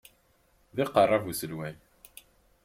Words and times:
D 0.75 0.77
imqerreb 0.83 1.25
uselway. 1.31 1.73